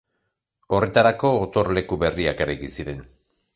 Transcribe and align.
Horretarako 0.77 1.31
gotorleku 1.43 2.01
berriak 2.07 2.45
eraiki 2.47 2.73
ziren. 2.79 3.07